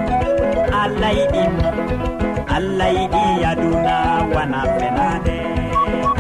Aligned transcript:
aduna 3.51 3.97
wana 4.35 4.61
fenade 4.79 5.39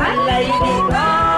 allah 0.08 0.38
yiɗi 0.48 0.75
kam 0.92 1.38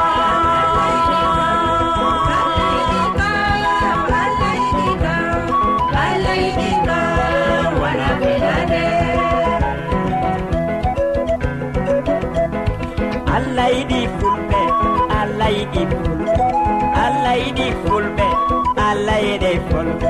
yiɗi 15.59 15.83
fulɓe 15.93 16.45
allah 17.05 17.35
yiɗi 17.43 17.67
fulɓe 17.85 18.27
allah 18.89 19.19
yiɗi 19.27 19.53
fulɓe 19.69 20.09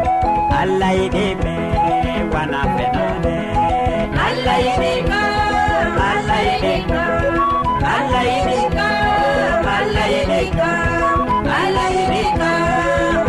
allah 0.61 0.91
yiɗi 1.01 1.25
ɓe 1.43 1.55
wana 2.33 2.61
fenade. 2.77 3.35
Allah 4.27 4.57
yiɗi 4.67 4.93
allah 6.09 6.41
yiɗi 6.49 6.75
allah 7.95 8.23
yiɗi 8.31 8.59
allah 9.75 10.07
yiɗi 10.15 10.41
allah 11.59 11.89
yiɗi 11.97 12.23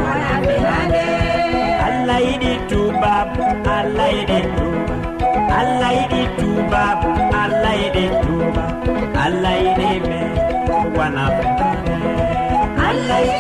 wana 0.04 0.34
fenade. 0.46 1.04
Allah 1.88 2.20
yiɗi 2.28 2.52
tubabu 2.70 3.44
allah 3.78 4.10
yiɗi 4.18 4.40
tuba 4.58 4.96
allah 5.60 5.92
yiɗi 6.00 6.22
tubabu 6.40 7.10
allah 7.44 7.74
yiɗi 7.82 8.06
tuba 8.24 8.64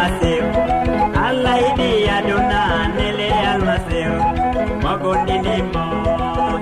almasihu 0.00 0.48
allah 1.26 1.54
yiɗi 1.64 1.90
aduna 2.16 2.60
nele 2.96 3.28
almasihu 3.52 4.16
mo 4.82 4.92
gondinimo 5.02 5.84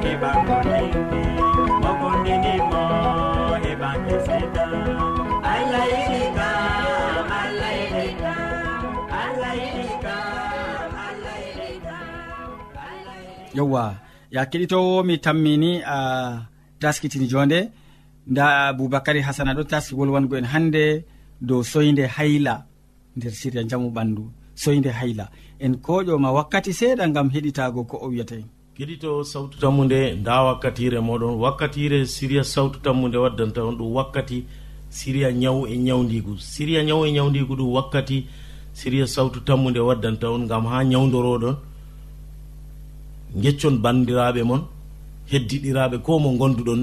heɓa 0.02 0.30
gondinde 2.00 2.54
mo 2.70 2.82
heɓa 3.64 3.90
keseda 4.04 4.64
allah 5.54 5.84
yiɗi 5.92 6.20
kam 6.36 7.26
allah 7.42 7.70
yiɗi 7.78 8.06
kam. 8.22 8.82
Allah 9.22 9.52
yiɗi 9.62 9.86
kam 10.04 10.90
allah 11.08 11.36
yiɗi 11.44 11.68
kam. 11.86 13.56
Yewwa 13.56 13.84
ya 14.34 14.42
keɗitowo 14.50 14.94
mi 15.08 15.14
tammini 15.24 15.72
a 15.96 15.98
taskitini 16.80 17.26
jonde. 17.32 17.60
Nda 18.30 18.44
aboubacary 18.68 19.20
hasana 19.26 19.52
ɗo 19.56 19.62
taski 19.70 19.94
wolwango 19.98 20.34
en 20.36 20.46
hande 20.52 20.84
dow 21.40 21.62
soyde 21.62 22.04
hayla. 22.16 22.67
nder 23.18 23.32
siriya 23.40 23.62
jamu 23.70 23.90
ɓandu 23.90 24.22
soyde 24.54 24.90
hayla. 24.98 25.26
En 25.60 25.74
koƴoma 25.84 26.30
wakkati 26.32 26.72
seeɗa 26.72 27.04
gam 27.14 27.28
heɗitago 27.34 27.84
ko 27.90 27.96
o 28.04 28.08
wiyata 28.08 28.34
en 28.40 28.46
keɗito 28.76 29.24
sawtu 29.24 29.58
tammu 29.58 29.84
nde 29.84 30.14
nda 30.20 30.34
wakkatire 30.46 30.98
moɗon. 31.08 31.34
Wakkatire 31.42 32.06
siriya 32.06 32.44
sawtu 32.44 32.78
tammu 32.84 33.08
nde 33.08 33.18
waddanta 33.24 33.60
on 33.68 33.76
ɗum 33.78 33.92
wakkati 33.98 34.38
siriya 34.90 35.28
ñaw 35.42 35.66
e 35.66 35.74
ñawdigu 35.86 36.32
siriya 36.52 36.80
ñaw 36.88 37.00
e 37.06 37.10
ñawdigu 37.16 37.54
ɗum 37.58 37.70
wakkati 37.76 38.26
siriya 38.72 39.06
sawtu 39.06 39.40
tammu 39.46 39.70
nde 39.70 39.80
waddanta 39.88 40.26
on 40.30 40.46
gam 40.50 40.64
ha 40.70 40.78
ñawdoroɗon 40.84 41.56
geccon 43.42 43.76
bandiraɓe 43.82 44.42
mon 44.44 44.62
heddiɗiraɓe 45.30 45.96
ko 46.06 46.18
mo 46.18 46.30
gonduɗon 46.40 46.82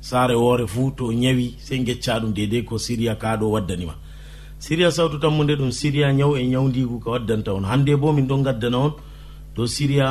saare 0.00 0.34
woore 0.34 0.66
fuu 0.66 0.90
to 0.96 1.12
ñawi 1.12 1.54
sey 1.58 1.78
gecca 1.86 2.20
ɗum 2.20 2.32
dedei 2.32 2.64
ko 2.64 2.78
siriya 2.78 3.14
kaɗo 3.22 3.50
waddanima 3.54 3.94
siriya 4.62 4.90
sawtu 4.94 5.18
tammude 5.18 5.54
ɗum 5.58 5.70
siriya 5.78 6.08
ñaw 6.18 6.32
e 6.38 6.46
ñawdigu 6.52 6.96
ko 7.02 7.08
waddanta 7.14 7.50
on. 7.54 7.64
Hande 7.70 7.96
bo 8.00 8.12
min 8.12 8.26
ɗon 8.30 8.42
gaddana 8.46 8.78
on 8.78 8.92
dow 9.56 9.66
siriya 9.66 10.08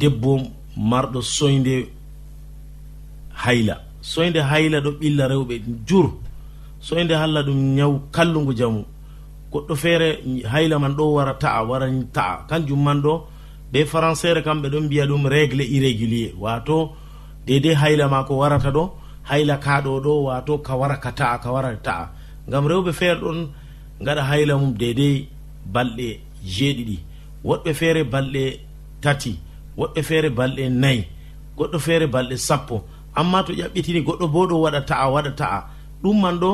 debbo 0.00 0.32
marɗo 0.90 1.20
soyde 1.22 1.76
hayla. 3.42 3.74
Soyde 4.12 4.40
hayla 4.50 4.78
ɗo 4.84 4.90
ɓilla 5.00 5.24
rewɓe 5.32 5.54
jur. 5.88 6.06
Soyde 6.80 7.14
halla 7.14 7.40
ɗum 7.46 7.58
ñaw 7.78 7.92
kallugu 8.14 8.52
jamu. 8.58 8.82
Goɗɗo 9.52 9.74
feere 9.82 10.08
hayla 10.52 10.78
man 10.80 10.94
ɗo 10.98 11.04
wara 11.14 11.34
ta'a 11.42 11.62
wara 11.70 11.86
ta'a. 12.12 12.46
Kanjum 12.48 12.82
man 12.82 13.00
ɗo 13.02 13.14
ɓe 13.72 13.80
françaire 13.86 14.42
kamɓe 14.42 14.68
ɗon 14.72 14.84
mbiya 14.86 15.06
ɗum 15.06 15.26
régle 15.26 15.62
irrégulier. 15.76 16.32
Wato 16.42 16.90
dedei 17.46 17.74
hayla 17.74 18.08
ma 18.10 18.24
ko 18.24 18.34
warata 18.42 18.70
ɗo 18.76 18.84
hayla 19.30 19.56
kaɗo 19.62 20.00
ɗo 20.04 20.12
wato 20.26 20.58
ka 20.58 20.74
wara 20.74 20.96
ka 20.98 21.10
ta'a 21.12 21.38
ka 21.38 21.52
wara 21.52 21.70
ta'a. 21.76 22.23
ngam 22.48 22.64
rewɓe 22.70 22.92
feere 22.92 23.20
ɗon 23.20 23.38
gaɗa 24.06 24.22
hayla 24.30 24.54
mum 24.60 24.72
deydey 24.80 25.28
balɗe 25.72 26.20
jeeɗiɗi. 26.54 26.96
Woɗɓe 27.44 27.70
feere 27.74 28.02
balɗe 28.12 28.42
tati 29.02 29.32
woɗɓe 29.78 30.00
feere 30.08 30.28
balɗe 30.38 30.64
nayi 30.82 31.04
goɗɗo 31.56 31.78
feere 31.78 32.06
balɗe 32.06 32.36
sappo. 32.36 32.84
Amma 33.14 33.42
to 33.46 33.52
ƴaɓɓitini 33.52 34.00
goɗɗo 34.06 34.26
bo 34.32 34.46
ɗo 34.50 34.56
waɗa 34.64 34.80
ta'a 34.88 35.06
waɗa 35.14 35.30
ta'a. 35.36 35.58
Ɗum 36.02 36.20
man 36.20 36.38
ɗo 36.42 36.50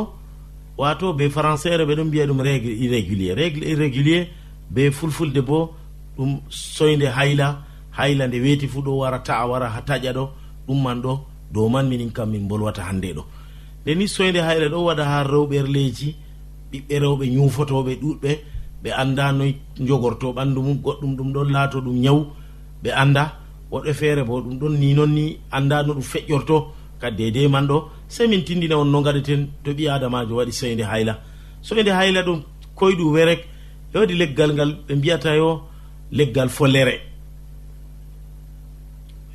wato 0.79 1.13
be 1.17 1.29
françaire 1.29 1.85
ɓe 1.89 1.95
ɗon 1.97 2.07
mbiya 2.09 2.27
ɗum 2.27 2.41
régle 2.41 2.71
irrégulier. 2.85 3.35
Régle 3.37 3.65
irrégulier 3.73 4.29
be 4.71 4.91
fulfulde 4.91 5.41
bo 5.45 5.75
ɗum 6.19 6.41
soyde 6.49 7.07
hayla 7.17 7.63
hayla 7.99 8.27
nde 8.29 8.39
weeti 8.41 8.67
fuu 8.69 8.83
ɗo 8.83 8.99
wara 8.99 9.19
ta'a 9.19 9.47
wara 9.47 9.69
ha 9.69 9.81
taƴa 9.83 10.13
ɗo. 10.13 10.29
Ɗum 10.69 10.83
man 10.83 11.03
ɗo 11.03 11.21
dow 11.53 11.69
man 11.69 11.89
minin 11.89 12.11
kam 12.13 12.31
min 12.31 12.47
bolwata 12.49 12.83
hannde 12.83 13.15
ɗo. 13.17 13.25
nde 13.83 13.95
ni 13.95 14.09
soyde 14.09 14.41
hayre 14.41 14.69
ɗo 14.69 14.85
waɗa 14.85 15.05
ha 15.05 15.23
rewɓerleji 15.25 16.15
ɓiɓɓe 16.73 16.95
rewɓe 17.03 17.25
ñufotoɓe 17.35 17.93
ɗuɗɓe 18.03 18.31
ɓe 18.83 18.91
anda 18.93 19.33
noy 19.33 19.55
jogorto 19.79 20.33
ɓandu 20.33 20.61
mum 20.63 20.79
goɗɗum 20.85 21.17
ɗum 21.17 21.33
ɗon 21.33 21.49
laato 21.53 21.81
ɗum 21.81 21.97
ñaw 22.05 22.19
ɓe 22.83 22.91
anda 23.03 23.23
woɗɓe 23.71 23.93
feere 23.95 24.23
bo 24.25 24.41
ɗum 24.41 24.59
ɗon 24.61 24.75
ni 24.81 24.95
noon 24.95 25.13
ni 25.15 25.39
anda 25.51 25.83
no 25.83 25.95
ɗum 25.95 26.03
feƴƴorto 26.03 26.57
kadi 27.01 27.31
dede 27.33 27.49
man 27.49 27.67
ɗo 27.67 27.89
sey 28.09 28.27
min 28.29 28.43
tindina 28.45 28.77
on 28.79 28.91
no 28.91 29.03
gaɗeten 29.03 29.49
to 29.65 29.73
ɓi 29.73 29.89
adamajo 29.89 30.35
waɗi 30.37 30.53
soyde 30.53 30.83
hayla. 30.85 31.15
Soyde 31.63 31.89
hayla 31.91 32.23
ɗum 32.23 32.43
koyɗu 32.75 33.05
werek 33.15 33.41
e 33.95 33.99
waɗi 33.99 34.15
leggal 34.15 34.53
ngal 34.55 34.71
ɓe 34.87 34.95
mbiyata 34.97 35.37
yo 35.37 35.63
leggal 36.13 36.49
follere. 36.49 36.95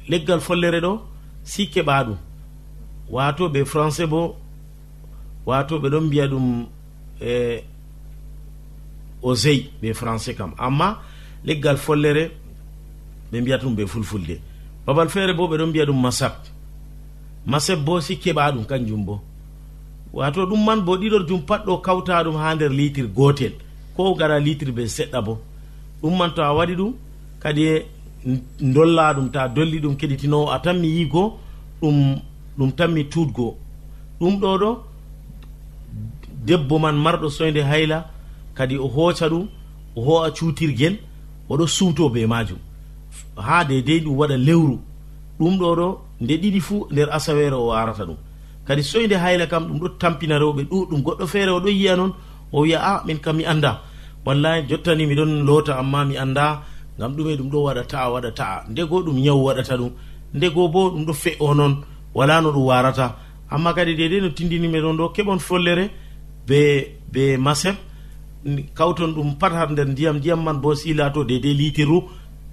Leggal 0.09 0.39
follere 0.39 0.79
ɗo 0.81 1.01
si 1.43 1.67
keɓa 1.73 2.03
ɗum. 2.07 2.17
wato 3.09 3.49
ɓe 3.49 3.63
français 3.65 4.07
bo 4.07 4.35
wato 5.45 5.79
ɓe 5.79 5.89
ɗon 5.89 6.03
mbiya 6.05 6.27
ɗum 6.27 6.65
e 7.21 7.63
osey 9.21 9.69
ɓe 9.81 9.93
français 9.93 10.35
kam. 10.35 10.53
Amma 10.57 10.99
leggal 11.43 11.77
follere 11.77 12.31
ɓe 13.31 13.41
mbiyata 13.41 13.65
ɗum 13.65 13.75
ɓe 13.75 13.87
fulfulde. 13.87 14.39
Babal 14.85 15.09
feere 15.09 15.33
bo 15.33 15.47
ɓe 15.47 15.57
ɗon 15.57 15.69
mbiya 15.69 15.85
ɗum 15.85 16.01
masab 16.01 16.33
masab 17.45 17.79
bo 17.85 18.01
si 18.01 18.15
keɓa 18.17 18.51
ɗum 18.51 18.65
kanjum 18.65 19.05
bo. 19.05 19.21
Wato 20.13 20.45
ɗum 20.45 20.63
man 20.65 20.81
bo 20.81 20.97
ɗiɗor 20.97 21.27
jum 21.27 21.41
pat 21.41 21.65
ɗo 21.65 21.77
kawta 21.81 22.23
ɗum 22.23 22.35
ha 22.37 22.55
nder 22.55 22.69
litre 22.71 23.07
gotel 23.07 23.53
ko 23.95 24.15
gara 24.15 24.39
litre 24.39 24.71
be 24.71 24.87
seɗɗa 24.87 25.21
bo. 25.21 25.39
Ɗum 26.01 26.17
man 26.17 26.33
to 26.33 26.41
a 26.41 26.53
waɗi 26.53 26.75
ɗum 26.75 26.93
kadi 27.39 27.63
e 27.63 27.85
dolla 28.59 29.13
ɗum 29.13 29.29
ta 29.31 29.47
dolli 29.47 29.79
ɗum 29.79 29.95
keɗitinowo 29.95 30.49
a 30.51 30.59
tan 30.59 30.79
mi 30.79 30.87
yigo 30.87 31.37
ɗum 31.81 32.19
ɗum 32.57 32.71
tanmi 32.77 33.03
tuutgoo 33.11 33.55
ɗum 34.19 34.39
ɗo 34.41 34.57
ɗo 34.61 34.71
debbo 36.45 36.79
man 36.79 36.95
marɗo 36.95 37.29
soyde 37.29 37.61
hayla 37.63 38.05
kadi 38.57 38.77
o 38.77 38.87
hooca 38.87 39.27
ɗum 39.29 39.47
o 39.95 40.01
ho'a 40.07 40.31
cuutirgel 40.31 40.95
oɗo 41.49 41.65
suuto 41.67 42.09
be 42.13 42.25
majum 42.27 42.59
ha 43.37 43.63
dedei 43.63 43.99
ɗum 44.01 44.15
waɗa 44.19 44.37
lewru. 44.37 44.77
Ɗum 45.39 45.57
ɗo 45.59 45.75
ɗo 45.79 45.87
nde 46.21 46.33
ɗiɗi 46.41 46.59
fuu 46.67 46.87
nder 46.91 47.09
asawere 47.15 47.55
o 47.55 47.71
arata 47.73 48.03
ɗum. 48.05 48.17
Kadi 48.67 48.83
soyde 48.83 49.15
hayla 49.23 49.47
kam 49.47 49.63
ɗum 49.67 49.79
ɗo 49.81 49.87
tampina 49.99 50.35
rewɓe 50.39 50.63
ɗuɗum 50.71 51.01
goɗɗo 51.05 51.25
feere 51.27 51.51
oɗo 51.51 51.69
yiya 51.69 51.95
noon 51.95 52.11
o 52.51 52.61
wiya 52.61 52.79
a 52.79 52.91
ah, 52.95 53.03
min 53.05 53.17
kam 53.19 53.35
mi 53.37 53.43
annda. 53.45 53.81
Wallahi 54.25 54.67
jottani 54.69 55.05
miɗon 55.07 55.31
loota 55.47 55.77
amma 55.79 56.05
mi 56.05 56.15
annda 56.17 56.61
ngam 56.97 57.11
ɗume 57.15 57.35
ɗum 57.37 57.49
ɗo 57.51 57.57
waɗa 57.67 57.83
ta'a 57.87 58.09
waɗa 58.13 58.31
ta'a. 58.39 58.63
Ndego 58.71 59.03
ɗum 59.05 59.17
nyawu 59.23 59.43
waɗata 59.47 59.75
ɗum. 59.77 59.91
Ndego 60.33 60.67
bo 60.73 60.89
ɗum 60.91 61.05
ɗo 61.05 61.13
fe'o 61.13 61.53
noon 61.53 61.73
wala 62.15 62.41
no 62.41 62.51
ɗum 62.51 62.65
warata. 62.65 63.15
Amma 63.49 63.73
kadi 63.73 63.95
dede 63.95 64.21
no 64.21 64.29
tindinimi 64.29 64.79
ɗon 64.81 64.97
ɗo 64.97 65.13
keɓon 65.15 65.39
follere 65.39 65.89
be 66.47 66.95
be 67.11 67.37
maseb 67.37 67.75
kawton 68.73 69.13
ɗum 69.15 69.37
pat 69.39 69.53
har 69.53 69.71
nder 69.71 69.87
ndiyam 69.87 70.17
ndiyam 70.17 70.43
man 70.43 70.61
bo 70.61 70.75
sila 70.75 71.09
to 71.11 71.23
dede 71.23 71.53
litiru 71.53 72.03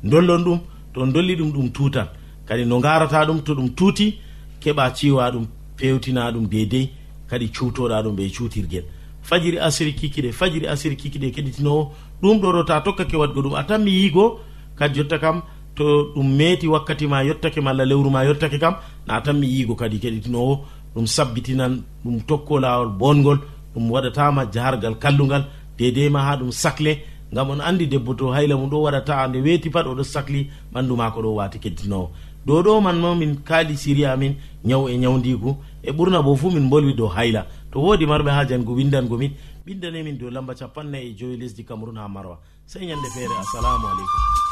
dollon 0.02 0.42
ɗum 0.44 0.58
to 0.94 1.06
dolli 1.06 1.36
ɗum 1.36 1.52
ɗum 1.52 1.68
tutan 1.72 2.08
kadi 2.46 2.64
no 2.64 2.80
garata 2.80 3.24
ɗum 3.26 3.42
to 3.44 3.54
ɗum 3.54 3.68
tuuti 3.74 4.18
keɓa 4.60 4.90
ciwa 4.94 5.30
ɗum 5.32 5.46
pewtina 5.76 6.30
ɗum 6.32 6.46
dedei 6.48 6.90
kadi 7.28 7.48
cuutoɗa 7.48 8.02
ɗum 8.04 8.16
ɓe 8.16 8.30
cuutirguel 8.36 8.84
fajiri 9.22 9.58
asiri 9.58 9.92
kikiɗe 9.94 10.32
fajiri 10.32 10.66
asiri 10.66 10.96
kikiɗe 10.96 11.30
keɗitinowo 11.34 11.92
ɗum 12.22 12.40
ɗo 12.40 12.52
ɗo 12.52 12.64
ta 12.64 12.80
tokkake 12.80 13.16
waɗgo 13.16 13.40
ɗum. 13.42 13.54
A 13.54 13.64
tan 13.64 13.82
mi 13.84 13.90
yigo 13.90 14.40
kadi 14.76 14.94
jotta 14.94 15.18
kam 15.18 15.42
to 15.76 16.12
ɗum 16.14 16.28
meeti 16.38 16.66
wakkati 16.68 17.06
ma 17.06 17.22
yettake 17.24 17.60
malla 17.60 17.84
lewru 17.84 18.10
ma 18.10 18.24
yettake 18.24 18.58
kam 18.60 18.74
na 19.06 19.20
tan 19.20 19.38
mi 19.38 19.46
yiigo 19.46 19.74
kadi 19.74 19.98
keɗitinowo. 19.98 20.54
Ɗum 20.94 21.06
sabbitinan 21.06 21.82
ɗum 22.04 22.20
tokko 22.28 22.60
lawol 22.60 22.88
bongol 23.00 23.38
ɗum 23.74 23.90
waɗatama 23.90 24.46
jahargal 24.52 24.94
kallugal 24.98 25.44
dedei 25.78 26.08
ma 26.10 26.20
ha 26.26 26.36
ɗum 26.36 26.50
sacle 26.52 26.92
gam 27.32 27.50
on 27.50 27.60
andi 27.60 27.86
debbo 27.86 28.14
to 28.14 28.26
hayla 28.32 28.56
mum 28.56 28.70
ɗo 28.70 28.82
waɗata 28.84 29.28
nde 29.28 29.38
weeti 29.40 29.70
pat 29.70 29.86
oɗo 29.86 30.04
sahli 30.04 30.50
ɓandu 30.72 30.96
mako 30.96 31.22
ɗo 31.22 31.34
wati 31.34 31.58
keddinowo 31.58 32.10
dow 32.46 32.62
ɗo 32.62 32.80
man 32.82 33.00
ma 33.00 33.14
min 33.14 33.36
kaali 33.48 33.76
siri 33.76 34.04
amin 34.04 34.34
ñaw 34.64 34.88
e 34.88 34.96
ñawdigu 34.98 35.56
e 35.82 35.90
ɓurna 35.92 36.22
bo 36.22 36.36
fuu 36.36 36.50
min 36.50 36.68
bolwi 36.68 36.94
dow 36.94 37.08
hayla. 37.08 37.46
To 37.72 37.80
woodi 37.80 38.04
marɓe 38.06 38.30
ha 38.30 38.44
jango 38.48 38.72
windangomin 38.74 39.32
ɓindanemin 39.66 40.18
dow 40.18 40.30
lamba 40.30 40.54
capannayi 40.54 41.10
e 41.10 41.14
joyi 41.18 41.36
lesdi 41.40 41.64
cameron 41.64 41.96
ha 41.96 42.08
marwa. 42.08 42.38
Sey 42.66 42.84
ñande 42.86 43.08
feere 43.14 43.34
assalamu 43.40 43.86
aleykum. 43.86 44.51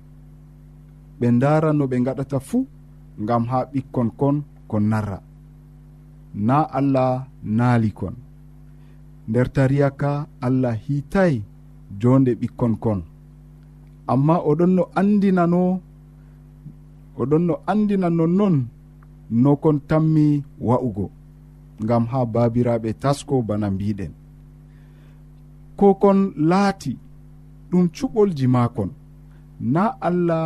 ɓe 1.21 1.27
ndara 1.37 1.69
no 1.77 1.83
ɓe 1.91 1.97
gaɗata 2.05 2.37
fuu 2.47 2.61
gam 3.27 3.43
ha 3.51 3.59
ɓikkon 3.71 4.09
kon 4.19 4.37
kon 4.69 4.83
narra. 4.91 5.19
Na 6.47 6.57
allah 6.79 7.11
naali 7.57 7.89
kon. 7.99 8.15
Nder 9.29 9.47
tariya 9.55 9.89
ka 10.01 10.11
allah 10.47 10.75
hiitay 10.85 11.33
jonde 12.01 12.31
ɓikkon 12.41 12.73
kon. 12.83 12.99
Amma 14.11 14.35
oɗon 14.49 14.71
no 14.77 14.83
andinano 14.99 15.61
oɗon 17.21 17.43
no 17.47 17.53
andina 17.71 18.07
nonnon 18.17 18.55
no 19.41 19.51
kon 19.63 19.77
tammi 19.89 20.25
wa'ugo 20.67 21.05
gam 21.87 22.03
ha 22.11 22.19
babiraɓe 22.33 22.89
tasko 23.01 23.35
bana 23.47 23.67
mbiɗen 23.75 24.13
ko 25.77 25.87
kon 26.01 26.19
laati 26.49 26.93
ɗum 27.69 27.85
cuɓolji 27.95 28.45
makon 28.55 28.89
na 29.73 29.83
allah 30.07 30.45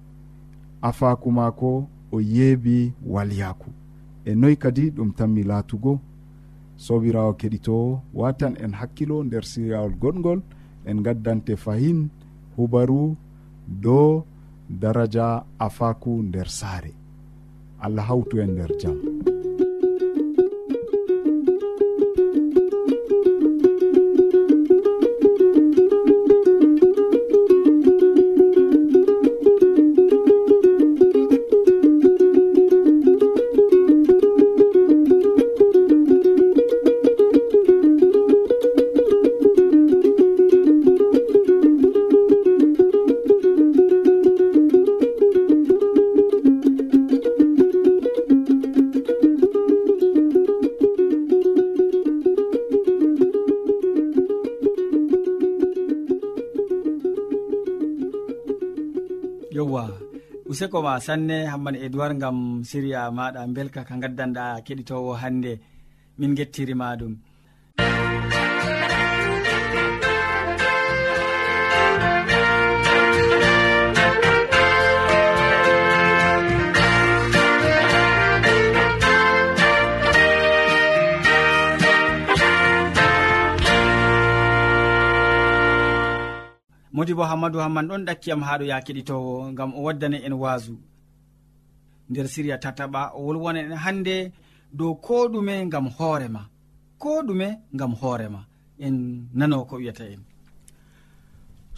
afaku 0.81 1.31
maako 1.31 1.87
o 2.11 2.21
yeebi 2.21 2.93
walyaku 3.05 3.69
e 4.25 4.35
noyi 4.35 4.55
kadi 4.63 4.89
ɗum 4.95 5.11
tanmi 5.17 5.43
laatugo 5.43 5.99
sobirawo 6.75 7.33
keɗitowo 7.39 8.01
watan 8.13 8.53
en 8.63 8.73
hakkilo 8.79 9.23
nder 9.23 9.43
siryawol 9.51 9.93
goɗgol 10.01 10.39
en 10.89 10.97
gaddante 11.05 11.55
fahin 11.55 12.09
hubaru 12.57 13.15
dow 13.83 14.23
daraja 14.69 15.43
afaku 15.59 16.23
nder 16.23 16.47
saare. 16.49 16.93
Allah 17.81 18.05
hawtu 18.09 18.39
en 18.41 18.51
nder 18.55 18.71
jam. 18.81 18.97
useko 60.61 60.79
ma 60.85 61.01
sanne 61.01 61.49
hamman 61.51 61.75
edoird 61.85 62.19
gam 62.21 62.61
siriya 62.69 63.09
maɗa 63.17 63.41
belka 63.55 63.81
ka 63.83 63.95
gaddanɗa 63.97 64.61
keɗitowo 64.65 65.13
hannde. 65.21 65.53
Min 66.19 66.35
gettirima 66.37 66.95
ɗum. 66.99 67.13
modibo 87.01 87.23
hammadou 87.29 87.61
hamman 87.65 87.85
ɗon 87.89 88.01
ɗakkiyam 88.07 88.41
haɗo 88.47 88.63
ya 88.71 88.77
keɗitowo 88.85 89.31
gam 89.57 89.71
o 89.77 89.81
waddani 89.87 90.17
en 90.27 90.33
wasu 90.43 90.73
nder 92.09 92.27
siriya 92.33 92.57
tataɓa 92.63 93.01
o 93.17 93.19
wolwona 93.25 93.59
en 93.65 93.73
hande 93.83 94.15
dow 94.77 94.91
ko 95.05 95.15
ɗume 95.33 95.53
gam 95.73 95.85
hoorema 95.97 96.41
ko 97.01 97.09
ɗume 97.27 97.47
gam 97.79 97.93
hoorema 98.01 98.41
en 98.85 98.95
nano 99.37 99.57
ko 99.69 99.75
wiyata 99.81 100.03
en. 100.13 100.21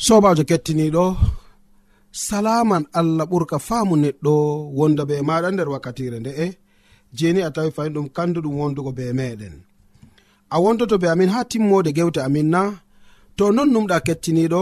Sobajo 0.06 0.44
kettiniɗo 0.50 1.06
salaman 2.26 2.84
allah 3.00 3.26
ɓurka 3.32 3.58
faamu 3.68 3.94
neɗɗo 4.04 4.34
wonda 4.78 5.04
be 5.10 5.16
maɗa 5.28 5.48
nder 5.54 5.70
wakkatire 5.74 6.18
nde'e 6.20 6.46
jeni 7.18 7.40
a 7.48 7.50
tawi 7.56 7.70
fayin 7.76 7.94
ɗum 7.96 8.08
kandu 8.16 8.40
ɗum 8.46 8.56
wondugo 8.60 8.92
be 8.98 9.04
meɗen 9.20 9.56
a 10.54 10.56
wondoto 10.64 10.96
be 11.02 11.08
amin 11.14 11.30
ha 11.34 11.40
timmode 11.52 11.90
gewte 11.98 12.20
amin 12.28 12.48
na 12.54 12.62
to 13.38 13.46
non 13.56 13.70
numɗa 13.74 13.98
kettiniɗo 14.08 14.62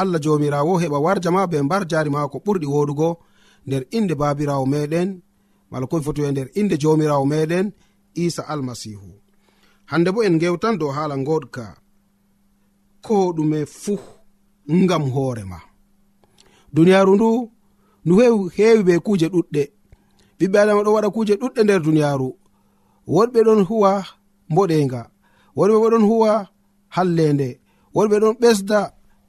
allah 0.00 0.20
jomirawo 0.24 0.72
heɓa 0.82 0.98
warja 1.04 1.30
ma 1.30 1.42
be 1.50 1.56
mbar 1.66 1.82
jari 1.90 2.10
ma 2.14 2.28
ko 2.32 2.38
ɓurɗi 2.44 2.66
woɗugo 2.74 3.08
nder 3.66 3.82
inde 3.96 4.14
babirawo 4.20 4.64
meɗen 4.72 5.08
mala 5.70 5.86
komi 5.90 6.04
foti 6.06 6.20
e 6.22 6.30
nder 6.32 6.48
inde 6.60 6.74
jomirawo 6.82 7.24
meɗen 7.32 7.66
isa 8.24 8.42
almasihu. 8.52 9.10
Hande 9.90 10.10
bo 10.14 10.20
en 10.26 10.38
gewtan 10.42 10.78
dow 10.80 10.90
hala 10.96 11.16
goɗka 11.28 11.64
ko 13.06 13.16
ɗume 13.36 13.58
fuu 13.66 13.98
ngam 14.82 15.04
hoorema 15.14 15.58
duniyaru 16.74 17.12
ndu 17.16 17.28
ndu 18.04 18.14
heewi 18.56 18.82
be 18.86 18.94
kuuje 19.06 19.26
ɗuɗɗe. 19.34 19.62
Ɓiɓɓe 20.38 20.56
adama 20.62 20.82
ɗo 20.86 20.90
waɗa 20.96 21.08
kuuje 21.14 21.34
ɗuɗɗe 21.40 21.60
nder 21.64 21.80
duniyaru. 21.84 22.28
Woɗɓe 23.14 23.38
ɗon 23.46 23.60
huwa 23.68 23.92
mboɗenga 24.50 25.00
woɗɓe 25.56 25.76
bo 25.82 25.86
ɗon 25.92 26.04
huwa 26.10 26.32
hallende 26.94 27.48
woɗɓe 27.94 28.16
ɗon 28.22 28.34
ɓesda 28.40 28.80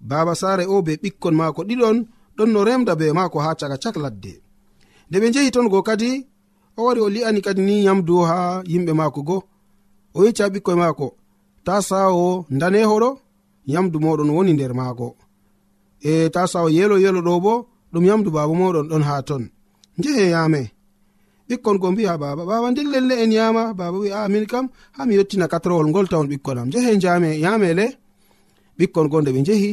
baba 0.00 0.34
saare 0.34 0.64
o 0.66 0.82
be 0.82 0.92
ɓikkon 1.02 1.34
maako 1.40 1.60
ɗiɗon 1.68 1.96
ɗon 2.36 2.50
no 2.52 2.60
remda 2.68 2.92
be 3.00 3.12
maako 3.18 3.38
ha 3.44 3.50
caka 3.60 3.76
cak 3.82 3.96
ladde. 4.04 4.32
Nde 5.08 5.16
ɓe 5.20 5.26
njehi 5.30 5.50
ton 5.54 5.68
go 5.72 5.82
kadi 5.88 6.10
o 6.78 6.80
wari 6.86 7.00
o 7.00 7.08
li'ani 7.14 7.40
kadi 7.46 7.62
ni 7.68 7.84
yamdu 7.86 8.14
ha 8.28 8.62
yimɓe 8.70 8.92
maako 9.00 9.20
go. 9.28 9.36
O 10.16 10.24
yecca 10.24 10.44
ɓikkoye 10.52 10.76
maako 10.82 11.06
ta 11.66 11.74
sawo 11.88 12.46
ndanehoɗo 12.54 13.10
yamdu 13.72 13.96
moɗon 14.04 14.30
woni 14.36 14.52
nder 14.54 14.72
maako 14.80 15.06
e 16.10 16.30
ta 16.34 16.42
sawo 16.52 16.68
yelo 16.76 16.96
yelo 17.04 17.20
ɗo 17.26 17.40
bo 17.44 17.52
ɗum 17.92 18.04
yamdu 18.08 18.30
baba 18.36 18.52
moɗon 18.60 18.86
ɗon 18.90 19.02
ha 19.08 19.14
ton. 19.28 19.44
Njehe 19.98 20.24
yame 20.34 20.60
ɓikkon 21.48 21.76
go 21.80 21.86
mbi'a 21.92 22.14
baba 22.22 22.42
baba 22.50 22.70
nden 22.70 22.88
lelle 22.92 23.14
en 23.24 23.30
yama 23.38 23.62
baba 23.78 23.98
wi 24.02 24.10
amin 24.12 24.46
kam 24.46 24.66
ha 24.96 25.00
mi 25.06 25.14
yettina 25.18 25.46
katrowol 25.52 25.86
ngol 25.88 26.06
tawon 26.10 26.28
ɓikkon 26.32 26.58
am. 26.60 26.68
Njehe 26.68 26.90
jame 27.02 27.30
yamele 27.44 27.86
ɓikkon 28.78 29.06
go 29.10 29.20
nde 29.20 29.30
ɓe 29.34 29.40
njehi 29.42 29.72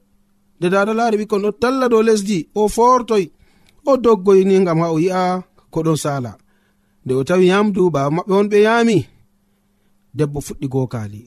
nde 0.61 0.69
dada 0.69 0.93
laari 0.93 1.17
ɓikkon 1.21 1.41
ɗo 1.45 1.51
talla 1.61 1.85
dow 1.91 2.03
lesdi 2.07 2.37
o 2.59 2.61
fortoy 2.75 3.25
o 3.89 3.97
doggoyni 4.03 4.55
gam 4.65 4.79
ha 4.83 4.87
o 4.95 4.97
yi'a 5.05 5.23
ko 5.73 5.79
ɗon 5.85 5.97
sala 6.03 6.31
nde 7.03 7.13
o 7.19 7.23
tawi 7.27 7.45
yamdu 7.51 7.89
baba 7.89 8.09
maɓɓe 8.15 8.33
on 8.39 8.47
ɓe 8.51 8.57
yami 8.67 8.97
debbo 10.17 10.39
fuɗɗi 10.45 10.67
gokali 10.73 11.21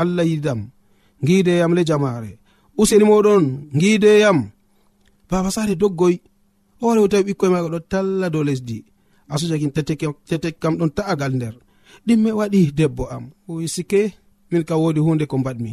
allah 0.00 0.24
yidam 0.30 0.60
gideyam 1.26 1.72
le 1.76 1.82
jamare 1.88 2.30
useni 2.80 3.04
moɗon 3.10 3.44
gideyam 3.80 4.38
baba 5.30 5.48
sare 5.56 5.74
doggoy 5.82 6.14
hoore 6.84 7.00
o 7.00 7.08
tawi 7.08 7.24
ɓikkoye 7.28 7.50
maga 7.52 7.68
ɗo 7.74 7.80
talla 7.90 8.26
dow 8.30 8.44
lesdi. 8.48 8.84
Asujakin 9.32 9.72
tetek 10.28 10.56
kam 10.62 10.74
ɗon 10.78 10.90
ta'agal 10.96 11.32
nder. 11.36 11.54
Ɗimme 12.06 12.30
waɗi 12.38 12.60
debbo 12.78 13.04
am. 13.14 13.24
O 13.48 13.66
sike 13.74 14.00
min 14.50 14.64
kam 14.68 14.78
wodi 14.82 15.00
hunde 15.00 15.24
ko 15.30 15.36
mbaɗmi. 15.38 15.72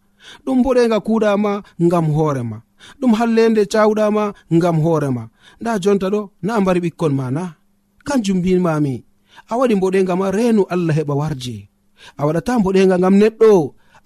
ɗum 0.45 0.57
boɗega 0.63 0.97
kuuɗama 1.05 1.51
ngam 1.85 2.05
hoorema 2.15 2.57
ɗum 2.99 3.11
hallende 3.19 3.61
cawɗama 3.73 4.23
ngam 4.55 4.77
hoorema 4.83 5.23
nda 5.61 5.71
jonta 5.83 6.07
ɗo 6.13 6.21
na 6.45 6.59
mbari 6.61 6.79
ɓikkon 6.85 7.13
ma 7.19 7.25
na. 7.35 7.43
Kanjum 8.07 8.37
mbimami 8.39 8.93
a 9.51 9.53
waɗi 9.59 9.73
mboɗega 9.77 10.13
ma 10.19 10.27
reenu 10.35 10.61
allah 10.73 10.95
heɓa 10.97 11.13
warje 11.21 11.55
a 12.19 12.25
waɗata 12.25 12.51
mboɗega 12.59 12.95
ngam 13.01 13.15
neɗɗo 13.21 13.51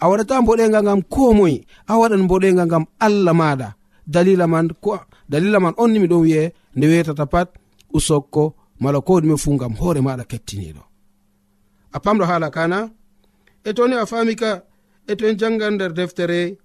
a 0.01 0.06
waɗata 0.10 0.36
mboɗega 0.43 0.80
ngam 0.86 0.99
komoy 1.13 1.56
a 1.88 1.93
waɗan 1.99 2.21
mboɗega 2.28 2.63
ngam 2.69 2.84
allah 3.06 3.34
maɗa. 3.41 3.69
Dalila 4.13 4.45
man 4.54 4.67
ko 4.84 4.99
dalila 5.32 5.58
man 5.63 5.73
on 5.82 5.89
nimi 5.91 6.08
ɗon 6.12 6.21
wi'e 6.25 6.43
nde 6.75 6.86
wetata 6.91 7.25
pat 7.34 7.49
usokko 7.97 8.43
mala 8.80 8.99
ko 9.01 9.13
ɗume 9.21 9.38
fu 9.43 9.49
ngam 9.56 9.73
hoore 9.80 10.01
maɗa 10.08 10.23
kettiniɗo. 10.32 10.84
A 11.95 11.97
pamɗo 12.04 12.23
haala 12.30 12.49
kana? 12.56 12.80
E 13.63 13.73
toni 13.73 13.95
a 13.95 14.06
fami 14.06 14.36
ka 14.41 14.49
e 15.08 15.15
to 15.15 15.24
en 15.30 15.38
jangan 15.38 15.74
nder 15.76 15.94
deftere 15.94 16.58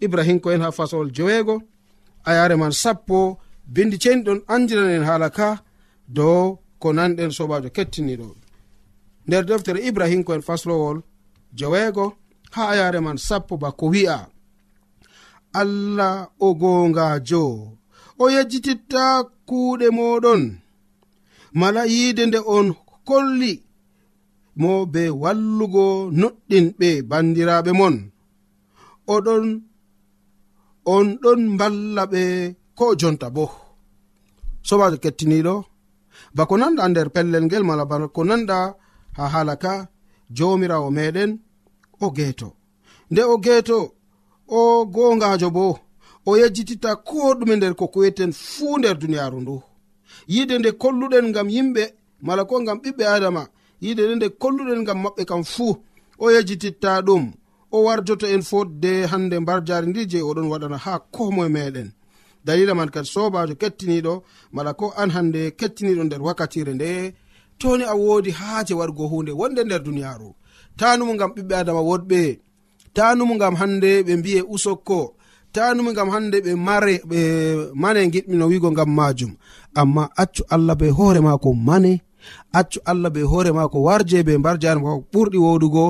ibrahim 0.00 0.38
ko 0.40 0.50
en 0.50 0.62
ha 0.64 0.70
fasowol 0.72 1.10
joweego 1.16 1.56
a 2.24 2.30
yare 2.34 2.56
man 2.56 2.72
sappo 2.72 3.38
bindi 3.74 3.98
ceni 4.02 4.22
ɗon 4.26 4.40
andiran 4.54 4.90
en 4.96 5.04
haala 5.08 5.30
ka 5.30 5.48
dow 6.08 6.58
ko 6.78 6.88
nanɗen 6.92 7.30
sobajo 7.36 7.68
kettiniɗo 7.76 8.28
nder 9.26 9.44
deftere 9.48 9.80
ibrahim 9.88 10.22
ko 10.24 10.34
en 10.34 10.42
faslowol 10.48 10.98
joweego 11.58 12.06
ha 12.54 12.62
a 12.72 12.76
yare 12.76 13.00
man 13.00 13.18
sappo 13.18 13.56
bako 13.62 13.86
wi'a 13.94 14.18
allah 15.60 16.28
o 16.46 16.48
gongajo 16.60 17.44
o 18.18 18.24
yejjititta 18.34 19.04
kuuɗe 19.48 19.88
moɗon 19.98 20.42
mala 21.60 21.82
yiide 21.86 22.26
nde 22.26 22.38
on 22.56 22.74
kolli 23.08 23.65
mo 24.60 24.70
be 24.92 25.02
wallugo 25.22 25.84
nuɗɗinɓe 26.20 26.88
bandiraɓe 27.10 27.70
mon. 27.80 27.96
Oɗon 29.14 29.44
on 30.94 31.06
ɗon 31.22 31.40
mballa 31.54 32.02
ɓe 32.12 32.22
ko 32.78 32.84
jonta 33.00 33.26
bo. 33.36 33.44
Sobajo 34.68 34.96
kettiniɗo 35.04 35.54
bako 36.36 36.54
nanda 36.60 36.82
nder 36.88 37.08
pellel 37.14 37.44
ngel 37.46 37.64
mala 37.68 37.84
bako 37.90 38.20
nanda 38.28 38.56
ha 39.16 39.24
hala 39.34 39.54
ka 39.62 39.72
jomirawo 40.36 40.88
meɗen 40.96 41.30
o 42.04 42.06
geeto 42.16 42.48
nde 43.10 43.22
o 43.32 43.34
geeto 43.44 43.78
o 44.58 44.60
gongajo 44.94 45.48
bo 45.56 45.66
o 46.28 46.30
yejjititta 46.40 46.90
ko 47.08 47.16
ɗume 47.38 47.54
nder 47.56 47.74
ko 47.78 47.84
kuweten 47.94 48.32
fuu 48.32 48.74
nder 48.78 48.96
duniyaaru 49.00 49.38
ndu. 49.40 49.56
Yide 50.34 50.54
nde 50.58 50.70
kolluɗen 50.80 51.26
ngam 51.30 51.48
yimɓe 51.54 51.82
mala 52.26 52.42
ko 52.48 52.54
ngam 52.62 52.78
ɓiɓɓe 52.82 53.04
adama 53.14 53.42
yiɗede 53.84 54.14
nde 54.16 54.26
kolluɗen 54.40 54.84
gam 54.86 54.98
maɓɓe 55.04 55.22
kam 55.30 55.42
fuu 55.52 55.72
o 56.18 56.30
yejititta 56.34 56.90
ɗum 57.06 57.24
o 57.74 57.76
warjoto 57.86 58.26
en 58.34 58.42
fotde 58.50 58.92
hande 59.10 59.36
mbar 59.42 59.60
jari 59.68 59.86
ndi 59.90 60.02
je 60.10 60.18
oɗon 60.28 60.46
waɗana 60.52 60.76
ha 60.84 60.92
komoe 61.14 61.48
meɗen 61.56 61.88
dalila 62.46 62.74
man 62.78 62.90
kadi 62.94 63.08
sobajo 63.14 63.54
kettiniɗo 63.60 64.14
mala 64.54 64.70
ko 64.80 64.86
an 65.00 65.10
hande 65.16 65.40
kettiniɗo 65.58 66.02
nder 66.04 66.22
wakkatire 66.26 66.72
nde 66.74 66.90
toni 67.60 67.84
a 67.84 67.94
wodi 68.02 68.30
haaje 68.30 68.74
wargo 68.80 69.04
hunde 69.12 69.32
wonde 69.40 69.60
nder 69.64 69.82
duniyaru 69.86 70.28
tanumu 70.78 71.12
gam 71.20 71.30
ɓiɓɓe 71.36 71.54
adama 71.60 71.80
woɗɓe 71.90 72.20
tanumu 72.96 73.34
gam 73.40 73.54
hande 73.60 73.90
ɓe 74.06 74.12
mbiye 74.20 74.40
usokko 74.54 74.98
tanumu 75.52 75.90
gam 75.96 76.08
hande 76.14 76.36
ɓe 76.44 76.52
mare 76.66 76.94
ɓe 77.10 77.18
mane 77.82 78.00
giɗmino 78.12 78.44
wigo 78.50 78.70
gam 78.78 78.90
majum 78.98 79.32
amma 79.80 80.02
accu 80.22 80.42
allah 80.54 80.74
be 80.80 80.86
hoore 80.96 81.20
mako 81.26 81.48
mane 81.68 81.92
accu 82.52 82.78
allah 82.84 83.10
be 83.10 83.20
hoore 83.22 83.52
maako 83.52 83.82
warje 83.82 84.22
be 84.26 84.38
mbar 84.38 84.56
jare 84.62 84.80
maako 84.80 85.04
ɓurɗi 85.12 85.38
wodugo 85.44 85.84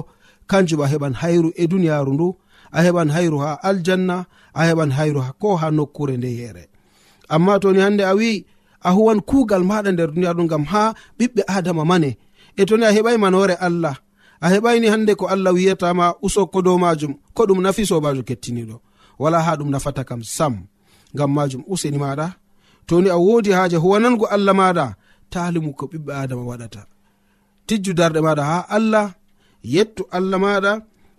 kanjum 0.50 0.80
a 0.80 0.86
heɓan 0.92 1.14
hayru 1.20 1.48
e 1.56 1.64
duniyaru 1.70 2.12
ndu 2.14 2.28
a 2.72 2.78
heɓan 2.84 3.08
hayru 3.14 3.38
ha 3.44 3.50
aljanna 3.68 4.16
a 4.54 4.62
heɓan 4.68 4.90
hayru 4.96 5.20
ko 5.40 5.56
ha 5.60 5.66
nokkure 5.70 6.16
nde 6.16 6.30
yere 6.40 6.64
amma 7.28 7.58
toni 7.62 7.80
hande 7.80 8.02
a 8.04 8.14
wi 8.18 8.30
a 8.80 8.90
huwan 8.96 9.20
kugal 9.28 9.62
maɗa 9.70 9.90
nder 9.92 10.08
duniyaru 10.14 10.38
ɗum 10.38 10.48
gam 10.52 10.64
ha 10.72 10.94
ɓiɓɓe 11.18 11.42
adama 11.56 11.84
mane. 11.90 12.10
E 12.56 12.62
toni 12.68 12.84
a 12.84 12.90
heɓai 12.96 13.16
manore 13.22 13.54
allah 13.66 13.96
a 14.40 14.46
heɓaini 14.52 14.86
hande 14.92 15.12
ko 15.14 15.26
allah 15.26 15.52
wiyatama 15.54 16.14
usokko 16.22 16.62
dow 16.62 16.78
majum 16.78 17.12
ko 17.34 17.42
ɗum 17.48 17.60
nafi 17.62 17.82
sobajo 17.86 18.22
kettiniɗo 18.28 18.76
wala 19.18 19.38
ha 19.46 19.56
ɗum 19.58 19.70
nafata 19.70 20.04
kam 20.08 20.22
sam 20.36 20.54
gam 21.16 21.30
majum 21.36 21.62
useni 21.72 21.98
maɗa 21.98 22.26
toni 22.86 23.08
a 23.10 23.16
wodi 23.16 23.50
haaje 23.56 23.76
huwanango 23.76 24.26
allah 24.26 24.54
maɗa 24.60 24.86
talimu 25.32 25.70
ko 25.78 25.84
ɓiɓɓe 25.92 26.12
adama 26.22 26.42
waɗata. 26.50 26.80
Tijju 27.66 27.92
darɗe 27.98 28.20
maɗa 28.26 28.42
ha 28.50 28.58
allah 28.76 29.06
yettu 29.74 30.02
allah 30.16 30.38
maɗa 30.44 30.72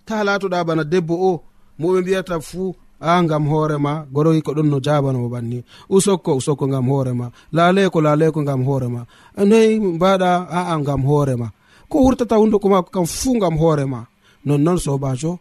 ta 0.08 0.16
latoɗa 0.28 0.60
bana 0.68 0.84
debbo 0.92 1.14
o 1.30 1.32
moɓe 1.80 1.98
mbiyata 2.02 2.36
fuu 2.50 2.68
a 3.00 3.24
gam 3.30 3.46
hoorema 3.52 3.92
goroyi 4.14 4.42
ko 4.46 4.52
ɗon 4.58 4.68
no 4.72 4.78
jabanomo 4.86 5.28
banni. 5.34 5.58
Usokko 5.96 6.32
usokko 6.40 6.66
gam 6.74 6.86
hoorema 6.92 7.26
laleko 7.56 7.98
laleko 8.06 8.40
gam 8.50 8.62
hoorema 8.68 9.02
noyi 9.50 9.74
mbaɗa 9.98 10.30
aa 10.58 10.76
gam 10.88 11.02
hoorema 11.10 11.48
ko 11.90 11.96
wurtata 12.04 12.36
hunduko 12.42 12.68
mako 12.74 12.90
kam 12.96 13.06
fuu 13.18 13.40
gam 13.44 13.56
hoorema 13.62 14.00
nonnoon 14.48 14.78
sobajo 14.86 15.32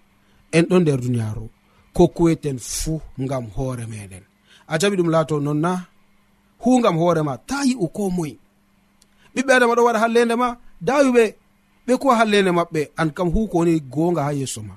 en 0.56 0.64
ɗon 0.70 0.80
nder 0.82 0.98
duniyaru 1.04 1.46
ko 1.96 2.02
kuweten 2.16 2.58
fuu 2.58 3.00
gam 3.30 3.44
hoore 3.56 3.84
meɗen 3.92 4.24
a 4.72 4.74
jaɓi 4.80 4.96
ɗum 4.98 5.10
laato 5.14 5.34
nonna 5.46 5.72
hu 6.62 6.70
gam 6.84 6.96
hoorema 7.00 7.32
ta 7.48 7.56
yi'u 7.68 7.86
ko 7.96 8.02
moye 8.16 8.34
ɓiɓɓe 9.36 9.52
adama 9.56 9.74
ɗo 9.78 9.82
waɗa 9.86 9.98
hallende 10.02 10.34
ma 10.42 10.48
dawiɓe 10.80 11.24
ɓe 11.86 11.92
kuwa 12.00 12.14
hallende 12.18 12.50
maɓɓe. 12.58 12.80
An 13.00 13.10
kam 13.16 13.28
huko 13.34 13.58
woni 13.58 13.80
gonga 13.92 14.22
ha 14.26 14.32
yeeso 14.32 14.60
ma. 14.68 14.74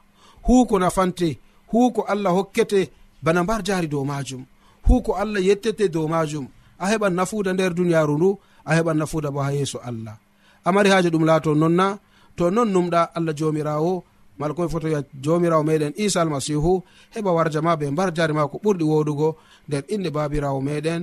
Huko 0.47 0.79
nafante 0.79 1.37
huko 1.71 2.01
allah 2.11 2.31
hokkete 2.37 2.89
bana 3.23 3.43
mbar 3.43 3.61
jaari 3.63 3.87
dow 3.87 4.03
majum 4.05 4.43
huko 4.87 5.11
allah 5.21 5.41
yettete 5.47 5.85
dow 5.89 6.07
majum 6.07 6.47
a 6.79 6.85
heɓan 6.91 7.13
nafuda 7.17 7.53
nder 7.53 7.73
duniyaru 7.73 8.15
ndu 8.17 8.29
a 8.65 8.71
heɓan 8.77 8.97
nafuda 8.97 9.31
bo 9.31 9.39
ha 9.41 9.51
yeeso 9.51 9.77
allah. 9.89 10.15
Amari 10.65 10.89
haji 10.89 11.09
ɗum 11.09 11.25
laato 11.25 11.55
nonna 11.55 11.97
to 12.35 12.49
non 12.51 12.69
numɗa 12.73 13.01
allah 13.15 13.33
jomirawo 13.39 14.03
mala 14.39 14.53
komi 14.53 14.69
foto 14.69 14.87
wiya 14.87 15.03
jomirawo 15.23 15.63
meɗen 15.63 15.93
isa 15.97 16.21
almasihu 16.21 16.83
heɓa 17.15 17.31
warja 17.35 17.61
ma 17.61 17.75
be 17.79 17.85
mbar 17.91 18.09
jari 18.15 18.33
ma 18.33 18.47
ko 18.47 18.57
ɓurɗi 18.63 18.83
woɗugo 18.91 19.35
nder 19.67 19.83
inde 19.93 20.09
babirawo 20.15 20.59
meɗen 20.61 21.01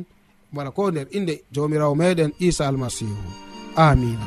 wala 0.55 0.71
ko 0.71 0.91
nder 0.91 1.07
inde 1.17 1.35
jomirawo 1.55 1.95
meɗen 1.95 2.33
isa 2.41 2.67
almasihu 2.69 3.46
amina. 3.77 4.27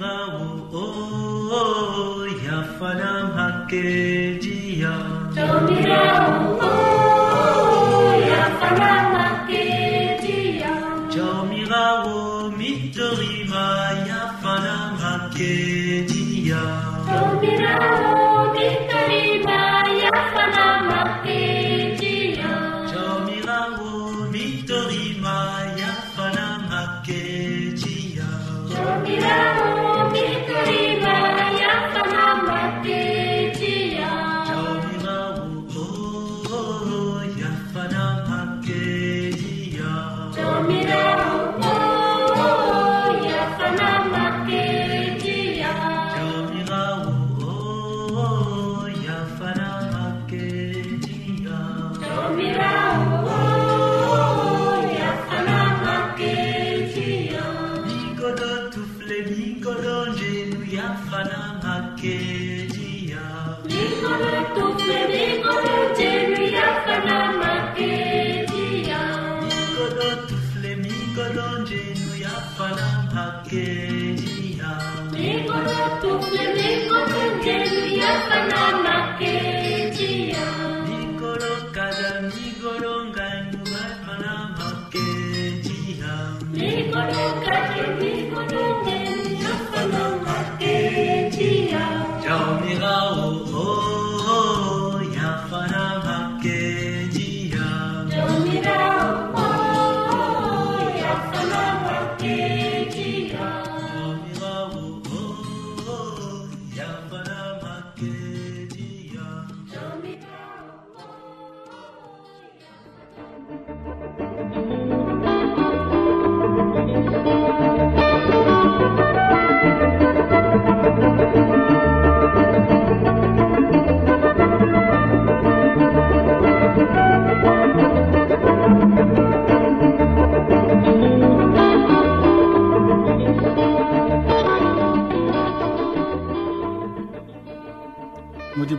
qimawu 0.00 0.64
o 0.72 0.80
oh, 0.80 1.52
oh, 1.52 1.92
oh, 1.92 2.26
yafanam 2.44 3.26
hakkejiya 3.36 4.94
jomirawo. 5.34 6.39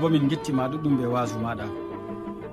bo 0.01 0.09
min 0.09 0.27
gettima 0.27 0.67
ɗuɗɗum 0.67 0.97
ɓe 0.97 1.05
wasu 1.13 1.37
maɗa. 1.39 1.65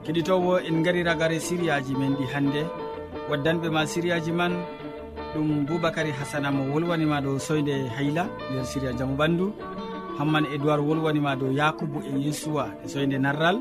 Keɗitowo 0.04 0.60
en 0.68 0.82
gari 0.84 1.02
ragare 1.02 1.40
siriyaji 1.40 1.96
men 1.96 2.12
ɗi 2.16 2.24
hannde 2.32 2.62
waddanɓe 3.30 3.68
ma 3.70 3.86
siriyaji 3.86 4.32
man 4.32 4.52
ɗum 5.34 5.64
boubacary 5.66 6.12
hasana 6.12 6.50
mo 6.50 6.72
wolwanima 6.72 7.20
dow 7.20 7.38
soyde 7.38 7.88
hayla 7.96 8.28
nder 8.50 8.64
siria 8.64 8.92
jaamu 8.92 9.16
ɓandu 9.16 9.52
hamman 10.18 10.44
édoird 10.54 10.80
wolwanima 10.80 11.36
dow 11.36 11.50
yakubu 11.52 12.00
e 12.00 12.20
yesuwa 12.20 12.68
e 12.84 12.88
soyde 12.88 13.18
narral 13.18 13.60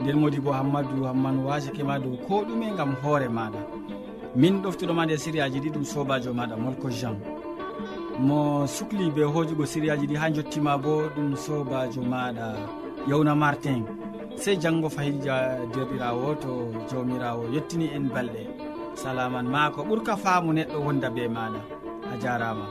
nden 0.00 0.16
modi 0.16 0.40
bo 0.40 0.52
hammadou 0.52 1.04
hamman 1.04 1.38
wasakema 1.44 1.98
dow 1.98 2.16
ko 2.26 2.44
ɗume 2.44 2.76
gam 2.76 2.94
hoore 3.02 3.28
maɗa. 3.28 3.60
Min 4.36 4.62
ɗoftuɗoma 4.62 5.04
nder 5.04 5.18
siriyaji 5.18 5.60
ɗi 5.60 5.70
ɗum 5.70 5.84
sobajo 5.84 6.32
maɗa 6.34 6.56
molko 6.56 6.90
jean. 6.90 7.16
Mo 8.18 8.66
sukli 8.66 9.10
be 9.10 9.22
hojugo 9.22 9.66
siriyaji 9.66 10.06
ɗi 10.06 10.16
ha 10.16 10.30
jottima 10.30 10.78
bo 10.78 11.08
ɗum 11.16 11.36
sobajo 11.36 12.02
maɗa. 12.02 12.87
yewna 13.08 13.34
martin 13.42 13.82
sey 14.36 14.56
janggo 14.62 14.88
fayi 14.88 15.12
derɗirawo 15.72 16.28
to 16.42 16.50
jawmirawo 16.90 17.44
yettini 17.54 17.86
en 17.96 18.08
balɗe. 18.14 18.42
Salaman 18.94 19.46
ma 19.46 19.70
ko 19.70 19.80
ɓurka 19.88 20.16
faamu 20.16 20.52
neɗɗo 20.52 20.78
wonda 20.86 21.08
be 21.14 21.22
maɗa 21.36 21.60
a 22.12 22.14
jarama 22.22 22.66